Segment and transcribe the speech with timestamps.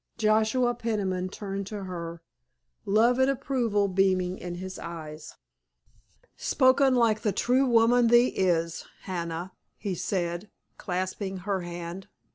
[0.17, 2.23] Joshua Peniman turned to her,
[2.87, 5.35] love and approval beaming in his eyes.
[6.35, 12.07] "Spoken like the true woman thee is, Hannah," he said, clasping her hand.